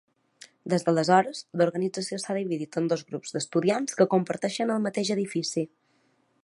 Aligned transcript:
Des 0.73 0.85
d'aleshores, 0.85 1.41
l'organització 1.61 2.19
s'ha 2.23 2.37
dividit 2.39 2.79
en 2.81 2.89
dos 2.93 3.05
grups 3.11 3.37
d'estudiants 3.37 3.99
que 4.01 4.09
comparteixen 4.17 4.77
el 4.77 4.85
mateix 4.89 5.15
edifici. 5.17 5.67